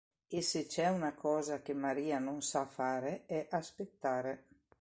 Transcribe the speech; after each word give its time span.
E 0.27 0.41
se 0.41 0.65
c'è 0.65 0.87
una 0.89 1.13
cosa 1.13 1.61
che 1.61 1.75
Maria 1.75 2.17
non 2.17 2.41
sa 2.41 2.65
fare 2.65 3.21
è 3.27 3.45
aspettare. 3.51 4.45